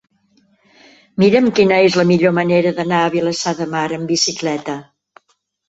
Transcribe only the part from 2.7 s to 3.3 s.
d'anar a